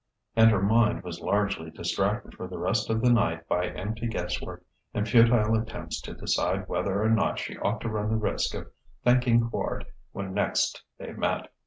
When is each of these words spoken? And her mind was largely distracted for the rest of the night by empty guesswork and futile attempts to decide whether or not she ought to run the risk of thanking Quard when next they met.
And 0.35 0.49
her 0.49 0.63
mind 0.63 1.03
was 1.03 1.21
largely 1.21 1.69
distracted 1.69 2.33
for 2.33 2.47
the 2.47 2.57
rest 2.57 2.89
of 2.89 3.01
the 3.03 3.11
night 3.13 3.47
by 3.47 3.67
empty 3.67 4.07
guesswork 4.07 4.65
and 4.95 5.07
futile 5.07 5.53
attempts 5.55 6.01
to 6.01 6.15
decide 6.15 6.67
whether 6.67 7.03
or 7.03 7.09
not 7.11 7.37
she 7.37 7.55
ought 7.59 7.81
to 7.81 7.89
run 7.89 8.09
the 8.09 8.15
risk 8.15 8.55
of 8.55 8.71
thanking 9.03 9.47
Quard 9.51 9.85
when 10.11 10.33
next 10.33 10.81
they 10.97 11.11
met. 11.13 11.51